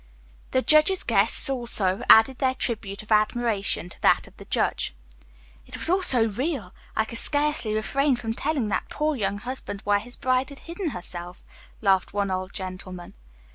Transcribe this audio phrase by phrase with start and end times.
[0.49, 4.95] The judge's guests, also, added their tribute of admiration to that of the judge.
[5.67, 6.73] "It was all so real.
[6.95, 10.89] I could scarcely refrain from telling that poor young husband where his bride had hidden
[10.89, 11.43] herself,"
[11.81, 13.13] laughed one old gentleman.